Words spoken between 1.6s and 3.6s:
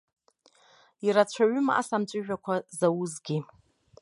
ас амҵәыжәҩақәа заузгьы.